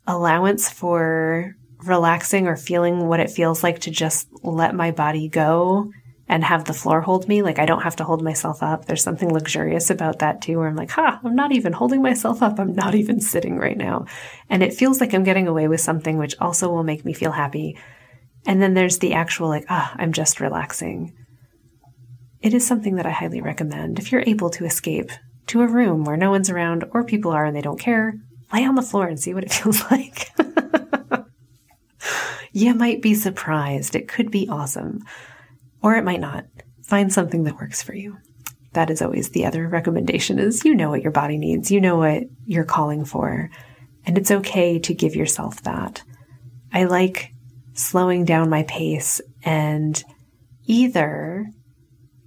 allowance 0.06 0.70
for 0.70 1.54
relaxing 1.84 2.46
or 2.46 2.56
feeling 2.56 3.06
what 3.06 3.20
it 3.20 3.30
feels 3.30 3.62
like 3.62 3.80
to 3.80 3.90
just 3.90 4.28
let 4.42 4.74
my 4.74 4.90
body 4.90 5.28
go 5.28 5.90
and 6.28 6.44
have 6.44 6.64
the 6.64 6.74
floor 6.74 7.00
hold 7.00 7.26
me. 7.26 7.42
Like 7.42 7.58
I 7.58 7.66
don't 7.66 7.82
have 7.82 7.96
to 7.96 8.04
hold 8.04 8.22
myself 8.22 8.62
up. 8.62 8.84
There's 8.84 9.02
something 9.02 9.32
luxurious 9.32 9.90
about 9.90 10.18
that 10.18 10.42
too, 10.42 10.58
where 10.58 10.68
I'm 10.68 10.76
like, 10.76 10.90
ha, 10.90 11.20
I'm 11.24 11.34
not 11.34 11.52
even 11.52 11.72
holding 11.72 12.02
myself 12.02 12.42
up. 12.42 12.58
I'm 12.60 12.74
not 12.74 12.94
even 12.94 13.20
sitting 13.20 13.56
right 13.56 13.76
now. 13.76 14.04
And 14.50 14.62
it 14.62 14.74
feels 14.74 15.00
like 15.00 15.14
I'm 15.14 15.24
getting 15.24 15.48
away 15.48 15.68
with 15.68 15.80
something, 15.80 16.18
which 16.18 16.36
also 16.38 16.68
will 16.68 16.84
make 16.84 17.04
me 17.04 17.14
feel 17.14 17.32
happy. 17.32 17.78
And 18.46 18.62
then 18.62 18.74
there's 18.74 18.98
the 18.98 19.14
actual, 19.14 19.48
like, 19.48 19.64
ah, 19.68 19.94
I'm 19.96 20.12
just 20.12 20.40
relaxing. 20.40 21.14
It 22.40 22.54
is 22.54 22.66
something 22.66 22.96
that 22.96 23.06
I 23.06 23.10
highly 23.10 23.40
recommend. 23.40 23.98
If 23.98 24.12
you're 24.12 24.22
able 24.26 24.50
to 24.50 24.64
escape 24.64 25.10
to 25.48 25.62
a 25.62 25.66
room 25.66 26.04
where 26.04 26.16
no 26.16 26.30
one's 26.30 26.50
around 26.50 26.84
or 26.92 27.04
people 27.04 27.32
are 27.32 27.44
and 27.44 27.56
they 27.56 27.62
don't 27.62 27.80
care, 27.80 28.14
lay 28.52 28.64
on 28.64 28.74
the 28.74 28.82
floor 28.82 29.06
and 29.06 29.18
see 29.18 29.34
what 29.34 29.44
it 29.44 29.52
feels 29.52 29.82
like. 29.90 30.30
you 32.52 32.74
might 32.74 33.00
be 33.00 33.14
surprised. 33.14 33.96
It 33.96 34.08
could 34.08 34.30
be 34.30 34.48
awesome 34.48 35.00
or 35.82 35.96
it 35.96 36.04
might 36.04 36.20
not. 36.20 36.46
Find 36.82 37.12
something 37.12 37.44
that 37.44 37.56
works 37.56 37.82
for 37.82 37.94
you. 37.94 38.16
That 38.72 38.90
is 38.90 39.02
always 39.02 39.30
the 39.30 39.46
other 39.46 39.68
recommendation 39.68 40.38
is 40.38 40.64
you 40.64 40.74
know 40.74 40.90
what 40.90 41.02
your 41.02 41.12
body 41.12 41.38
needs. 41.38 41.70
You 41.70 41.80
know 41.80 41.96
what 41.96 42.24
you're 42.46 42.64
calling 42.64 43.04
for. 43.04 43.50
And 44.06 44.16
it's 44.16 44.30
okay 44.30 44.78
to 44.78 44.94
give 44.94 45.14
yourself 45.14 45.62
that. 45.62 46.02
I 46.72 46.84
like 46.84 47.32
slowing 47.74 48.24
down 48.24 48.50
my 48.50 48.62
pace 48.64 49.20
and 49.42 50.02
either 50.64 51.46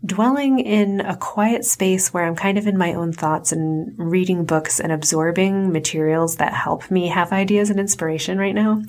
dwelling 0.04 0.60
in 0.60 1.02
a 1.02 1.16
quiet 1.16 1.64
space 1.64 2.14
where 2.14 2.26
I'm 2.26 2.36
kind 2.36 2.58
of 2.58 2.68
in 2.68 2.78
my 2.78 2.94
own 2.94 3.14
thoughts 3.14 3.52
and 3.52 3.94
reading 3.98 4.46
books 4.46 4.80
and 4.80 4.92
absorbing 4.92 5.72
materials 5.72 6.38
that 6.38 6.54
help 6.54 6.90
me 6.90 7.08
have 7.08 7.32
ideas 7.32 7.70
and 7.70 7.80
inspiration 7.80 8.40
right 8.40 8.56
now, 8.56 8.82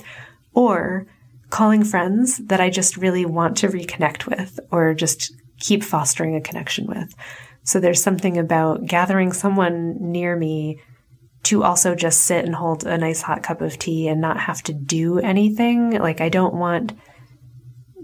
or 0.54 1.06
calling 1.52 1.84
friends 1.84 2.38
that 2.38 2.62
I 2.62 2.70
just 2.70 2.96
really 2.96 3.26
want 3.26 3.58
to 3.58 3.68
reconnect 3.68 4.26
with 4.26 4.58
or 4.70 4.94
just 4.94 5.34
keep 5.60 5.84
fostering 5.84 6.34
a 6.34 6.40
connection 6.40 6.86
with. 6.86 7.14
So 7.62 7.78
there's 7.78 8.02
something 8.02 8.38
about 8.38 8.86
gathering 8.86 9.34
someone 9.34 9.96
near 10.00 10.34
me 10.34 10.80
to 11.44 11.62
also 11.62 11.94
just 11.94 12.22
sit 12.22 12.46
and 12.46 12.54
hold 12.54 12.84
a 12.86 12.96
nice 12.96 13.20
hot 13.20 13.42
cup 13.42 13.60
of 13.60 13.78
tea 13.78 14.08
and 14.08 14.18
not 14.18 14.40
have 14.40 14.62
to 14.62 14.72
do 14.72 15.18
anything. 15.18 15.90
Like, 15.90 16.22
I 16.22 16.30
don't 16.30 16.54
want 16.54 16.94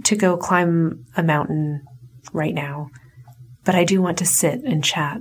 to 0.05 0.14
go 0.14 0.37
climb 0.37 1.07
a 1.17 1.23
mountain 1.23 1.83
right 2.35 2.55
now, 2.55 2.90
but 3.64 3.75
I 3.75 3.85
do 3.85 4.02
want 4.02 4.19
to 4.19 4.26
sit 4.26 4.62
and 4.62 4.85
chat 4.85 5.21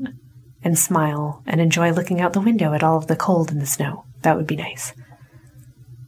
and 0.64 0.78
smile 0.78 1.44
and 1.46 1.62
enjoy 1.62 1.92
looking 1.94 2.20
out 2.20 2.34
the 2.34 2.42
window 2.42 2.74
at 2.74 2.84
all 2.84 2.98
of 2.98 3.08
the 3.08 3.16
cold 3.16 3.52
and 3.52 3.62
the 3.62 3.66
snow. 3.66 4.04
That 4.24 4.36
would 4.36 4.48
be 4.48 4.58
nice. 4.58 4.92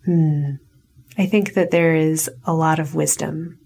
Hmm. 0.03 0.55
I 1.19 1.25
think 1.25 1.55
that 1.55 1.69
there 1.69 1.95
is 1.95 2.31
a 2.45 2.53
lot 2.53 2.79
of 2.79 2.95
wisdom 2.95 3.59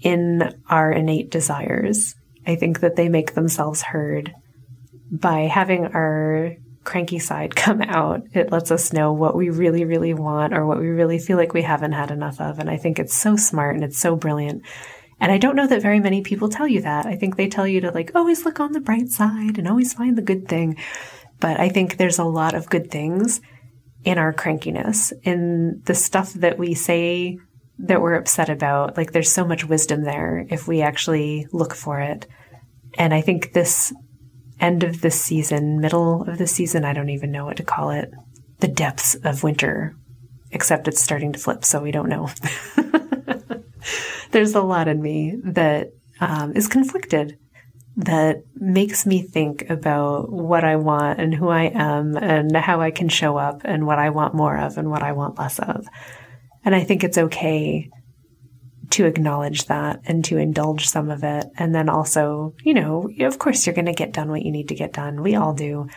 in 0.00 0.54
our 0.70 0.92
innate 0.92 1.28
desires. 1.28 2.14
I 2.46 2.54
think 2.54 2.80
that 2.80 2.94
they 2.94 3.08
make 3.08 3.34
themselves 3.34 3.82
heard 3.82 4.32
by 5.10 5.40
having 5.40 5.86
our 5.86 6.54
cranky 6.84 7.18
side 7.18 7.56
come 7.56 7.82
out. 7.82 8.22
It 8.32 8.52
lets 8.52 8.70
us 8.70 8.92
know 8.92 9.12
what 9.12 9.34
we 9.34 9.50
really, 9.50 9.84
really 9.84 10.14
want 10.14 10.54
or 10.54 10.64
what 10.64 10.78
we 10.78 10.86
really 10.86 11.18
feel 11.18 11.36
like 11.36 11.52
we 11.52 11.62
haven't 11.62 11.92
had 11.92 12.12
enough 12.12 12.40
of. 12.40 12.60
And 12.60 12.70
I 12.70 12.76
think 12.76 13.00
it's 13.00 13.14
so 13.14 13.34
smart 13.34 13.74
and 13.74 13.82
it's 13.82 13.98
so 13.98 14.14
brilliant. 14.14 14.62
And 15.18 15.32
I 15.32 15.38
don't 15.38 15.56
know 15.56 15.66
that 15.66 15.82
very 15.82 15.98
many 15.98 16.22
people 16.22 16.48
tell 16.48 16.68
you 16.68 16.82
that. 16.82 17.06
I 17.06 17.16
think 17.16 17.36
they 17.36 17.48
tell 17.48 17.66
you 17.66 17.80
to 17.80 17.90
like 17.90 18.12
always 18.14 18.44
look 18.44 18.60
on 18.60 18.70
the 18.70 18.80
bright 18.80 19.08
side 19.08 19.58
and 19.58 19.66
always 19.66 19.94
find 19.94 20.16
the 20.16 20.22
good 20.22 20.46
thing. 20.46 20.76
But 21.40 21.58
I 21.58 21.70
think 21.70 21.96
there's 21.96 22.20
a 22.20 22.24
lot 22.24 22.54
of 22.54 22.70
good 22.70 22.88
things 22.88 23.40
in 24.04 24.18
our 24.18 24.32
crankiness, 24.32 25.12
in 25.22 25.80
the 25.84 25.94
stuff 25.94 26.32
that 26.34 26.58
we 26.58 26.74
say 26.74 27.38
that 27.78 28.00
we're 28.00 28.14
upset 28.14 28.48
about. 28.48 28.96
Like 28.96 29.12
there's 29.12 29.32
so 29.32 29.44
much 29.44 29.64
wisdom 29.64 30.02
there 30.04 30.46
if 30.50 30.66
we 30.66 30.82
actually 30.82 31.46
look 31.52 31.74
for 31.74 32.00
it. 32.00 32.26
And 32.98 33.14
I 33.14 33.20
think 33.20 33.52
this 33.52 33.92
end 34.60 34.84
of 34.84 35.00
the 35.00 35.10
season, 35.10 35.80
middle 35.80 36.22
of 36.22 36.38
the 36.38 36.46
season, 36.46 36.84
I 36.84 36.92
don't 36.92 37.10
even 37.10 37.32
know 37.32 37.44
what 37.44 37.56
to 37.56 37.64
call 37.64 37.90
it, 37.90 38.10
the 38.60 38.68
depths 38.68 39.14
of 39.16 39.42
winter, 39.42 39.96
except 40.50 40.88
it's 40.88 41.02
starting 41.02 41.32
to 41.32 41.38
flip, 41.38 41.64
so 41.64 41.80
we 41.80 41.90
don't 41.90 42.08
know. 42.08 42.28
There's 44.30 44.54
a 44.54 44.62
lot 44.62 44.88
in 44.88 45.02
me 45.02 45.36
that 45.44 45.92
um, 46.20 46.52
is 46.54 46.68
conflicted 46.68 47.38
that 47.96 48.42
makes 48.54 49.04
me 49.04 49.22
think 49.22 49.68
about 49.68 50.32
what 50.32 50.64
I 50.64 50.76
want 50.76 51.20
and 51.20 51.34
who 51.34 51.48
I 51.48 51.64
am 51.64 52.16
and 52.16 52.56
how 52.56 52.80
I 52.80 52.90
can 52.90 53.08
show 53.08 53.36
up 53.36 53.62
and 53.64 53.86
what 53.86 53.98
I 53.98 54.10
want 54.10 54.34
more 54.34 54.56
of 54.56 54.78
and 54.78 54.90
what 54.90 55.02
I 55.02 55.12
want 55.12 55.38
less 55.38 55.58
of. 55.58 55.86
And 56.64 56.74
I 56.74 56.84
think 56.84 57.04
it's 57.04 57.18
okay 57.18 57.90
to 58.90 59.06
acknowledge 59.06 59.66
that 59.66 60.00
and 60.04 60.24
to 60.26 60.38
indulge 60.38 60.86
some 60.88 61.10
of 61.10 61.22
it. 61.24 61.46
And 61.56 61.74
then 61.74 61.88
also, 61.88 62.54
you 62.62 62.74
know, 62.74 63.10
of 63.20 63.38
course, 63.38 63.66
you're 63.66 63.74
going 63.74 63.86
to 63.86 63.92
get 63.92 64.12
done 64.12 64.30
what 64.30 64.42
you 64.42 64.52
need 64.52 64.68
to 64.68 64.74
get 64.74 64.92
done. 64.92 65.22
We 65.22 65.34
all 65.34 65.54
do. 65.54 65.88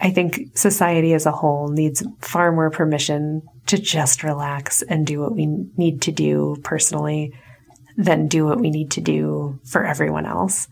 I 0.00 0.10
think 0.10 0.56
society 0.56 1.12
as 1.12 1.26
a 1.26 1.32
whole 1.32 1.68
needs 1.68 2.04
far 2.20 2.52
more 2.52 2.70
permission 2.70 3.42
to 3.66 3.78
just 3.78 4.22
relax 4.22 4.82
and 4.82 5.06
do 5.06 5.20
what 5.20 5.34
we 5.34 5.46
need 5.76 6.02
to 6.02 6.12
do 6.12 6.56
personally 6.62 7.32
than 7.98 8.28
do 8.28 8.46
what 8.46 8.60
we 8.60 8.70
need 8.70 8.92
to 8.92 9.00
do 9.00 9.58
for 9.64 9.84
everyone 9.84 10.24
else. 10.24 10.68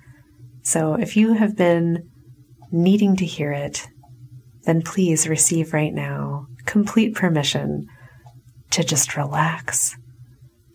So 0.63 0.95
if 0.95 1.17
you 1.17 1.35
have 1.35 1.57
been 1.57 2.09
needing 2.71 3.17
to 3.17 3.27
hear 3.27 3.53
it, 3.53 3.89
then 4.63 4.81
please 4.81 5.29
receive 5.29 5.75
right 5.75 5.93
now 5.93 6.47
complete 6.67 7.15
permission 7.15 7.89
to 8.71 8.85
just 8.85 9.17
relax, 9.17 9.97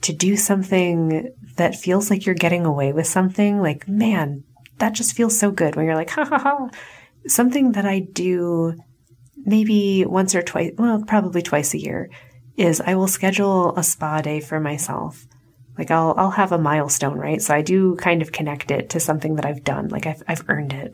to 0.01 0.13
do 0.13 0.36
something 0.36 1.34
that 1.55 1.75
feels 1.75 2.10
like 2.10 2.25
you're 2.25 2.36
getting 2.36 2.65
away 2.65 2.91
with 2.91 3.08
something. 3.08 3.62
Like, 3.62 3.88
man, 3.88 4.43
that 4.79 4.93
just 4.93 5.15
feels 5.15 5.39
so 5.39 5.51
good 5.51 5.75
when 5.75 5.86
you're 5.86 5.96
like, 5.96 6.10
ha 6.10 6.25
ha 6.25 6.38
ha. 6.38 6.70
Something 7.27 7.74
that 7.74 7.86
I 7.86 8.00
do 8.00 8.75
maybe 9.38 10.05
once 10.05 10.36
or 10.36 10.41
twice, 10.41 10.74
well, 10.77 11.03
probably 11.08 11.41
twice 11.41 11.74
a 11.74 11.79
year, 11.79 12.10
is 12.58 12.81
I 12.81 12.96
will 12.96 13.08
schedule 13.08 13.75
a 13.77 13.84
spa 13.84 14.22
day 14.22 14.41
for 14.41 14.60
myself 14.60 15.27
like 15.81 15.89
I'll 15.89 16.13
I'll 16.15 16.29
have 16.29 16.51
a 16.51 16.59
milestone, 16.59 17.17
right? 17.17 17.41
So 17.41 17.55
I 17.55 17.63
do 17.63 17.95
kind 17.95 18.21
of 18.21 18.31
connect 18.31 18.69
it 18.69 18.91
to 18.91 19.00
something 19.00 19.38
that 19.38 19.47
I've 19.47 19.63
done, 19.63 19.88
like 19.88 20.05
I've 20.05 20.21
I've 20.27 20.47
earned 20.47 20.73
it. 20.73 20.93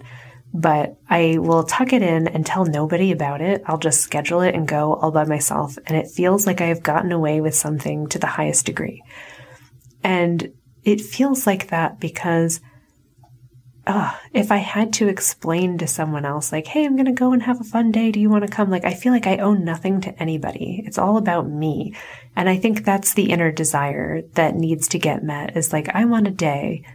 But 0.53 0.95
I 1.09 1.39
will 1.39 1.63
tuck 1.63 1.91
it 1.91 2.01
in 2.01 2.29
and 2.29 2.45
tell 2.45 2.63
nobody 2.63 3.11
about 3.11 3.41
it. 3.41 3.63
I'll 3.65 3.77
just 3.77 3.99
schedule 3.99 4.39
it 4.39 4.55
and 4.55 4.65
go 4.65 4.93
all 4.93 5.11
by 5.11 5.25
myself, 5.25 5.77
and 5.85 5.97
it 5.97 6.07
feels 6.09 6.47
like 6.47 6.61
I 6.61 6.67
have 6.67 6.83
gotten 6.83 7.11
away 7.11 7.41
with 7.41 7.53
something 7.53 8.07
to 8.07 8.17
the 8.17 8.27
highest 8.27 8.65
degree. 8.65 9.03
And 10.05 10.53
it 10.85 11.01
feels 11.01 11.45
like 11.45 11.67
that 11.67 11.99
because 11.99 12.61
uh, 13.85 14.13
if 14.33 14.53
I 14.53 14.57
had 14.57 14.93
to 14.93 15.09
explain 15.09 15.77
to 15.79 15.87
someone 15.87 16.23
else, 16.23 16.53
like, 16.53 16.67
hey, 16.67 16.85
I'm 16.85 16.95
going 16.95 17.07
to 17.07 17.11
go 17.11 17.33
and 17.33 17.43
have 17.43 17.59
a 17.59 17.65
fun 17.65 17.91
day. 17.91 18.11
Do 18.11 18.21
you 18.21 18.29
want 18.29 18.45
to 18.45 18.51
come? 18.51 18.69
Like, 18.69 18.85
I 18.85 18.93
feel 18.93 19.11
like 19.11 19.27
I 19.27 19.37
owe 19.37 19.53
nothing 19.53 19.99
to 20.01 20.17
anybody. 20.21 20.81
It's 20.85 20.97
all 20.97 21.17
about 21.17 21.49
me. 21.49 21.93
And 22.37 22.47
I 22.47 22.57
think 22.57 22.85
that's 22.85 23.15
the 23.15 23.31
inner 23.31 23.51
desire 23.51 24.21
that 24.35 24.53
needs 24.53 24.87
to 24.89 24.99
get 24.99 25.23
met 25.23 25.57
is 25.57 25.73
like, 25.73 25.89
I 25.89 26.05
want 26.05 26.27
a 26.27 26.31
day 26.31 26.85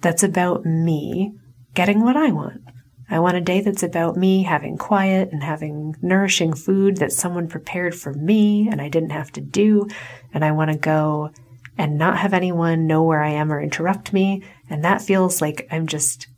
that's 0.00 0.22
about 0.22 0.64
me 0.64 1.34
getting 1.74 2.02
what 2.02 2.16
I 2.16 2.32
want. 2.32 2.62
I 3.10 3.18
want 3.18 3.36
a 3.36 3.42
day 3.42 3.60
that's 3.60 3.82
about 3.82 4.16
me 4.16 4.44
having 4.44 4.78
quiet 4.78 5.28
and 5.30 5.42
having 5.42 5.94
nourishing 6.00 6.54
food 6.54 6.96
that 6.96 7.12
someone 7.12 7.48
prepared 7.48 7.94
for 7.94 8.14
me 8.14 8.66
and 8.66 8.80
I 8.80 8.88
didn't 8.88 9.10
have 9.10 9.30
to 9.32 9.42
do. 9.42 9.86
And 10.32 10.42
I 10.42 10.52
want 10.52 10.70
to 10.72 10.78
go 10.78 11.32
and 11.76 11.98
not 11.98 12.16
have 12.16 12.32
anyone 12.32 12.86
know 12.86 13.02
where 13.02 13.22
I 13.22 13.30
am 13.30 13.52
or 13.52 13.60
interrupt 13.60 14.14
me. 14.14 14.42
And 14.70 14.82
that 14.86 15.02
feels 15.02 15.42
like 15.42 15.68
I'm 15.70 15.86
just 15.86 16.28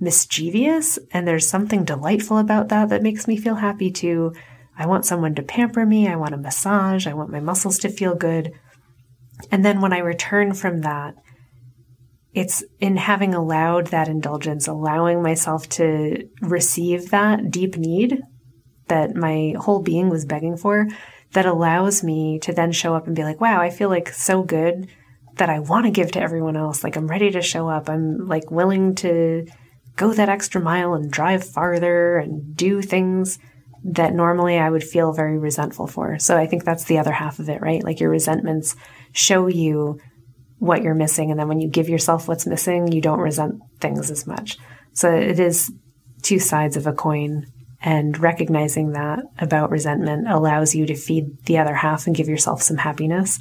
mischievous. 0.00 0.98
And 1.10 1.28
there's 1.28 1.46
something 1.46 1.84
delightful 1.84 2.38
about 2.38 2.68
that 2.70 2.88
that 2.88 3.02
makes 3.02 3.28
me 3.28 3.36
feel 3.36 3.56
happy 3.56 3.90
too. 3.90 4.32
I 4.80 4.86
want 4.86 5.04
someone 5.04 5.34
to 5.34 5.42
pamper 5.42 5.84
me. 5.84 6.08
I 6.08 6.16
want 6.16 6.32
a 6.32 6.38
massage. 6.38 7.06
I 7.06 7.12
want 7.12 7.30
my 7.30 7.38
muscles 7.38 7.78
to 7.80 7.90
feel 7.90 8.14
good. 8.14 8.52
And 9.50 9.62
then 9.62 9.82
when 9.82 9.92
I 9.92 9.98
return 9.98 10.54
from 10.54 10.80
that, 10.80 11.16
it's 12.32 12.64
in 12.78 12.96
having 12.96 13.34
allowed 13.34 13.88
that 13.88 14.08
indulgence, 14.08 14.66
allowing 14.66 15.22
myself 15.22 15.68
to 15.70 16.26
receive 16.40 17.10
that 17.10 17.50
deep 17.50 17.76
need 17.76 18.22
that 18.88 19.14
my 19.14 19.54
whole 19.58 19.82
being 19.82 20.08
was 20.08 20.24
begging 20.24 20.56
for, 20.56 20.88
that 21.32 21.44
allows 21.44 22.02
me 22.02 22.38
to 22.40 22.52
then 22.52 22.72
show 22.72 22.94
up 22.94 23.06
and 23.06 23.14
be 23.14 23.22
like, 23.22 23.40
wow, 23.40 23.60
I 23.60 23.68
feel 23.68 23.90
like 23.90 24.08
so 24.08 24.42
good 24.42 24.88
that 25.36 25.50
I 25.50 25.58
want 25.58 25.84
to 25.84 25.92
give 25.92 26.10
to 26.12 26.22
everyone 26.22 26.56
else. 26.56 26.82
Like 26.82 26.96
I'm 26.96 27.06
ready 27.06 27.30
to 27.32 27.42
show 27.42 27.68
up. 27.68 27.90
I'm 27.90 28.26
like 28.26 28.50
willing 28.50 28.94
to 28.96 29.46
go 29.96 30.14
that 30.14 30.30
extra 30.30 30.60
mile 30.60 30.94
and 30.94 31.10
drive 31.10 31.44
farther 31.44 32.16
and 32.16 32.56
do 32.56 32.80
things 32.80 33.38
that 33.82 34.14
normally 34.14 34.58
I 34.58 34.68
would 34.68 34.84
feel 34.84 35.12
very 35.12 35.38
resentful 35.38 35.86
for. 35.86 36.18
So 36.18 36.36
I 36.36 36.46
think 36.46 36.64
that's 36.64 36.84
the 36.84 36.98
other 36.98 37.12
half 37.12 37.38
of 37.38 37.48
it, 37.48 37.62
right? 37.62 37.82
Like 37.82 38.00
your 38.00 38.10
resentments 38.10 38.76
show 39.12 39.46
you 39.46 39.98
what 40.58 40.82
you're 40.82 40.94
missing. 40.94 41.30
And 41.30 41.40
then 41.40 41.48
when 41.48 41.60
you 41.60 41.68
give 41.68 41.88
yourself 41.88 42.28
what's 42.28 42.46
missing, 42.46 42.92
you 42.92 43.00
don't 43.00 43.20
resent 43.20 43.54
things 43.80 44.10
as 44.10 44.26
much. 44.26 44.58
So 44.92 45.10
it 45.10 45.40
is 45.40 45.72
two 46.22 46.38
sides 46.38 46.76
of 46.76 46.86
a 46.86 46.92
coin. 46.92 47.46
And 47.82 48.18
recognizing 48.18 48.92
that 48.92 49.20
about 49.38 49.70
resentment 49.70 50.28
allows 50.28 50.74
you 50.74 50.84
to 50.84 50.94
feed 50.94 51.24
the 51.46 51.56
other 51.56 51.74
half 51.74 52.06
and 52.06 52.14
give 52.14 52.28
yourself 52.28 52.60
some 52.62 52.76
happiness. 52.76 53.40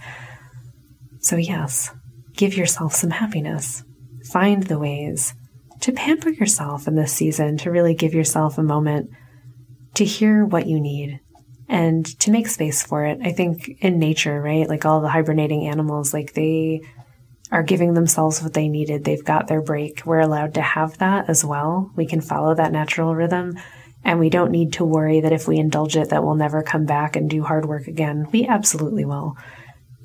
So, 1.20 1.36
yes, 1.36 1.92
give 2.38 2.56
yourself 2.56 2.96
some 2.96 3.10
happiness. 3.10 3.84
Find 4.32 4.64
the 4.64 4.80
ways 4.80 5.34
to 5.82 5.92
pamper 5.92 6.30
yourself 6.30 6.88
in 6.88 6.96
this 6.96 7.12
season, 7.12 7.58
to 7.58 7.72
really 7.72 7.94
give 7.94 8.14
yourself 8.14 8.58
a 8.58 8.64
moment 8.64 9.10
to 10.00 10.06
hear 10.06 10.44
what 10.44 10.68
you 10.68 10.80
need 10.80 11.20
and 11.68 12.06
to 12.20 12.32
make 12.32 12.48
space 12.48 12.82
for 12.84 13.06
it. 13.06 13.20
I 13.24 13.32
think 13.32 13.70
in 13.80 14.00
nature, 14.00 14.42
right? 14.42 14.68
Like 14.68 14.86
all 14.86 15.02
the 15.02 15.10
hibernating 15.10 15.68
animals, 15.68 16.14
like 16.14 16.34
they 16.34 16.82
are 17.52 17.64
giving 17.64 17.94
themselves 17.94 18.42
what 18.42 18.54
they 18.54 18.68
needed. 18.68 19.04
They've 19.04 19.24
got 19.24 19.48
their 19.48 19.62
break. 19.62 20.06
We're 20.06 20.20
allowed 20.20 20.56
to 20.56 20.62
have 20.62 20.98
that 20.98 21.30
as 21.30 21.46
well. 21.46 21.92
We 21.96 22.06
can 22.06 22.22
follow 22.22 22.56
that 22.56 22.72
natural 22.72 23.16
rhythm. 23.16 23.58
And 24.04 24.20
we 24.20 24.30
don't 24.30 24.52
need 24.52 24.74
to 24.74 24.86
worry 24.86 25.20
that 25.22 25.34
if 25.34 25.48
we 25.48 25.58
indulge 25.58 25.98
it, 25.98 26.10
that 26.10 26.24
we'll 26.24 26.36
never 26.36 26.64
come 26.64 26.86
back 26.86 27.16
and 27.16 27.30
do 27.30 27.44
hard 27.44 27.66
work 27.66 27.88
again. 27.88 28.28
We 28.32 28.48
absolutely 28.48 29.04
will. 29.04 29.36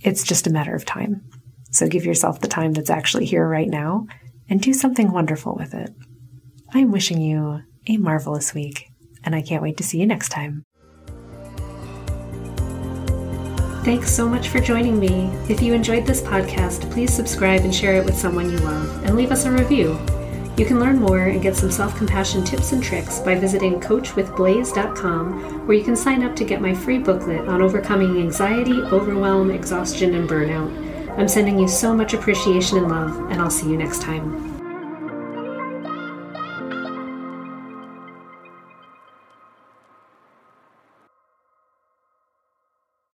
It's 0.01 0.25
just 0.25 0.47
a 0.47 0.53
matter 0.53 0.75
of 0.75 0.85
time. 0.85 1.23
So 1.71 1.89
give 1.89 2.05
yourself 2.05 2.41
the 2.41 2.49
time 2.49 2.73
that's 2.73 2.91
actually 2.91 3.27
here 3.27 3.49
right 3.49 3.69
now 3.69 4.07
and 4.49 4.61
do 4.61 4.75
something 4.75 5.13
wonderful 5.13 5.55
with 5.55 5.75
it. 5.75 5.91
I'm 6.73 6.91
wishing 6.91 7.21
you 7.21 7.61
a 7.87 7.97
marvelous 7.99 8.53
week, 8.53 8.89
and 9.25 9.35
I 9.35 9.43
can't 9.43 9.63
wait 9.63 9.77
to 9.79 9.83
see 9.83 9.99
you 9.99 10.07
next 10.07 10.29
time. 10.31 10.65
Thanks 13.85 14.11
so 14.11 14.27
much 14.27 14.49
for 14.49 14.61
joining 14.61 14.99
me. 14.99 15.27
If 15.49 15.61
you 15.61 15.75
enjoyed 15.75 16.07
this 16.07 16.23
podcast, 16.23 16.91
please 16.91 17.13
subscribe 17.13 17.63
and 17.63 17.75
share 17.75 17.97
it 17.97 18.05
with 18.05 18.17
someone 18.17 18.51
you 18.51 18.57
love, 18.59 19.05
and 19.05 19.15
leave 19.15 19.31
us 19.31 19.45
a 19.45 19.51
review. 19.51 19.99
You 20.57 20.65
can 20.65 20.79
learn 20.79 20.99
more 21.01 21.25
and 21.25 21.43
get 21.43 21.57
some 21.57 21.71
self 21.71 21.97
compassion 21.97 22.45
tips 22.45 22.73
and 22.73 22.83
tricks 22.83 23.19
by 23.19 23.35
visiting 23.35 23.81
coachwithblaze.com, 23.81 25.67
where 25.67 25.77
you 25.77 25.85
can 25.85 25.97
sign 25.97 26.23
up 26.23 26.35
to 26.37 26.45
get 26.45 26.63
my 26.63 26.73
free 26.73 26.99
booklet 26.99 27.47
on 27.49 27.61
overcoming 27.61 28.19
anxiety, 28.19 28.81
overwhelm, 28.81 29.51
exhaustion, 29.51 30.15
and 30.15 30.31
burnout. 30.31 31.19
I'm 31.19 31.29
sending 31.29 31.59
you 31.59 31.69
so 31.69 31.95
much 31.95 32.15
appreciation 32.15 32.79
and 32.79 32.89
love, 32.89 33.31
and 33.31 33.41
I'll 33.41 33.51
see 33.51 33.69
you 33.69 33.77
next 33.77 34.01
time. 34.01 34.44